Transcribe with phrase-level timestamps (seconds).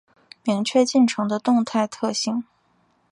[0.43, 2.43] 明确进程的动态特性